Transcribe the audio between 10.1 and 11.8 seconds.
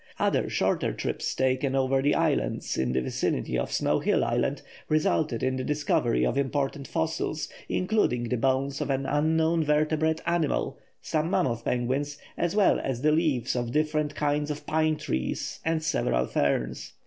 animal, some mammoth